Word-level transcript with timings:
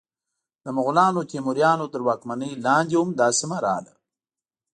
د 0.63 0.65
مغولانو، 0.77 1.21
تیموریانو 1.31 1.85
تر 1.93 2.01
واکمنۍ 2.07 2.51
لاندې 2.65 2.95
هم 3.01 3.09
دا 3.19 3.27
سیمه 3.39 3.57
راغله. 3.65 3.93